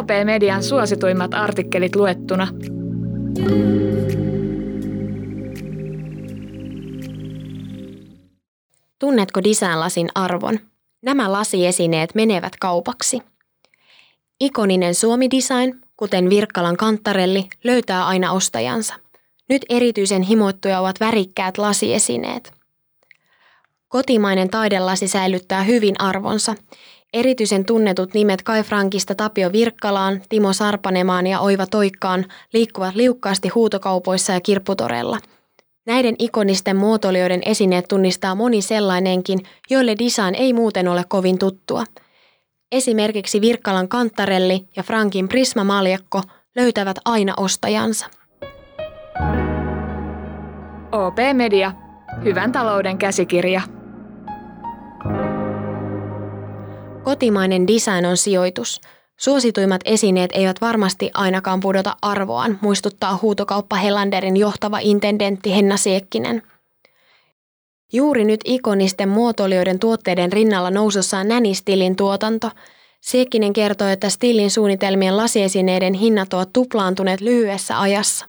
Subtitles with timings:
[0.00, 2.48] OP-median suosituimmat artikkelit luettuna.
[8.98, 10.58] Tunnetko Design-lasin arvon?
[11.02, 13.22] Nämä lasiesineet menevät kaupaksi.
[14.40, 18.94] Ikoninen Suomi-design, kuten Virkkalan kanttarelli, löytää aina ostajansa.
[19.48, 22.52] Nyt erityisen himoittuja ovat värikkäät lasiesineet.
[23.88, 26.54] Kotimainen taidelasi säilyttää hyvin arvonsa.
[27.14, 34.32] Erityisen tunnetut nimet Kai Frankista Tapio Virkkalaan, Timo Sarpanemaan ja Oiva Toikkaan liikkuvat liukkaasti huutokaupoissa
[34.32, 35.18] ja kirpputorella.
[35.86, 39.38] Näiden ikonisten muotoilijoiden esineet tunnistaa moni sellainenkin,
[39.70, 41.84] joille design ei muuten ole kovin tuttua.
[42.72, 46.22] Esimerkiksi Virkkalan kanttarelli ja Frankin Prisma-maljakko
[46.56, 48.06] löytävät aina ostajansa.
[50.92, 51.72] OP Media.
[52.24, 53.79] Hyvän talouden käsikirja.
[57.10, 58.80] Kotimainen design on sijoitus.
[59.16, 66.42] Suosituimmat esineet eivät varmasti ainakaan pudota arvoaan, muistuttaa huutokauppa Hellanderin johtava intendentti Henna Siekkinen.
[67.92, 72.50] Juuri nyt ikonisten muotoilijoiden tuotteiden rinnalla nousussa on Nänistilin tuotanto.
[73.00, 78.26] Siekkinen kertoo, että Stillin suunnitelmien lasiesineiden hinnat ovat tuplaantuneet lyhyessä ajassa.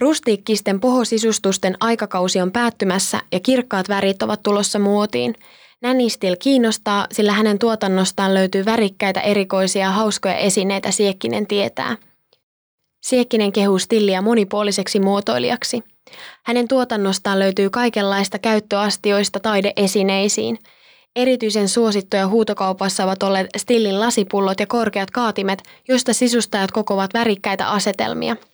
[0.00, 5.34] Rustiikkisten pohosisustusten aikakausi on päättymässä ja kirkkaat värit ovat tulossa muotiin–
[5.82, 11.96] Nänistil kiinnostaa, sillä hänen tuotannostaan löytyy värikkäitä, erikoisia ja hauskoja esineitä Siekkinen tietää.
[13.02, 15.82] Siekkinen kehuu Stilliä monipuoliseksi muotoilijaksi.
[16.44, 20.58] Hänen tuotannostaan löytyy kaikenlaista käyttöastioista taideesineisiin.
[21.16, 28.36] Erityisen suosittuja huutokaupassa ovat olleet Stillin lasipullot ja korkeat kaatimet, joista sisustajat kokovat värikkäitä asetelmia–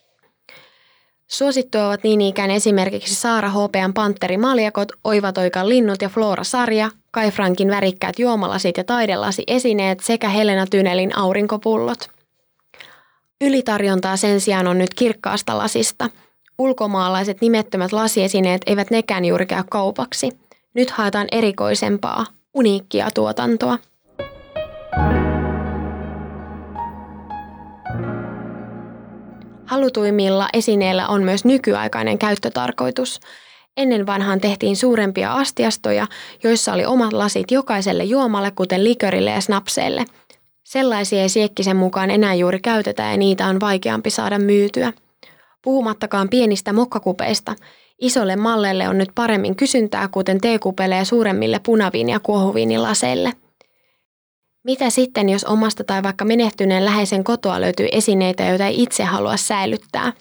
[1.35, 8.19] Suosittuja ovat niin ikään esimerkiksi Saara Hopean Panteri-maljakot, Oivatoikan linnut ja Flora-sarja, Kai Frankin värikkäät
[8.19, 12.11] juomalasit ja taidelasi-esineet sekä Helena Tynelin aurinkopullot.
[13.41, 16.11] Ylitarjontaa sen sijaan on nyt kirkkaasta lasista.
[16.59, 20.29] Ulkomaalaiset nimettömät lasiesineet eivät nekään juuri käy kaupaksi.
[20.75, 23.79] Nyt haetaan erikoisempaa, uniikkia tuotantoa.
[29.85, 33.21] Halutuimmilla esineillä on myös nykyaikainen käyttötarkoitus.
[33.77, 36.07] Ennen vanhaan tehtiin suurempia astiastoja,
[36.45, 40.05] joissa oli omat lasit jokaiselle juomalle, kuten likörille ja snapseille.
[40.63, 44.93] Sellaisia ei Siekkisen mukaan enää juuri käytetä ja niitä on vaikeampi saada myytyä.
[45.63, 47.55] Puhumattakaan pienistä mokkakupeista.
[48.01, 53.33] Isolle malleille on nyt paremmin kysyntää, kuten teekupeille ja suuremmille punaviin- ja kuohuviinilaseille–
[54.65, 59.37] mitä sitten, jos omasta tai vaikka menehtyneen läheisen kotoa löytyy esineitä, joita ei itse halua
[59.37, 60.13] säilyttää?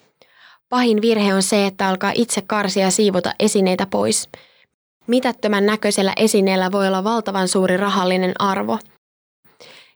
[0.70, 4.30] Pahin virhe on se, että alkaa itse karsia siivota esineitä pois.
[5.08, 8.80] Mitättömän näköisellä esineellä voi olla valtavan suuri rahallinen arvo.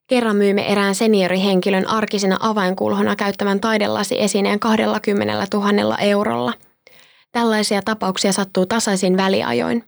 [0.08, 6.54] Kerran myymme erään seniorihenkilön arkisena avainkulhona käyttämän taidelasi esineen 20 000 eurolla.
[7.32, 9.84] Tällaisia tapauksia sattuu tasaisin väliajoin.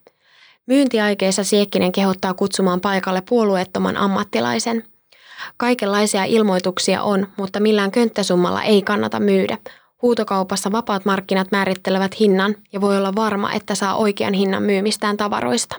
[0.69, 4.83] Myyntiaikeissa Siekkinen kehottaa kutsumaan paikalle puolueettoman ammattilaisen.
[5.57, 9.57] Kaikenlaisia ilmoituksia on, mutta millään könttäsummalla ei kannata myydä.
[10.01, 15.75] Huutokaupassa vapaat markkinat määrittelevät hinnan ja voi olla varma, että saa oikean hinnan myymistään tavaroista.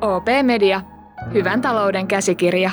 [0.00, 0.80] OP Media.
[1.34, 2.70] Hyvän talouden käsikirja.